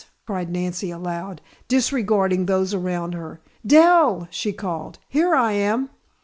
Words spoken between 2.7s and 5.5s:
around her. "Dell!" she called. "Here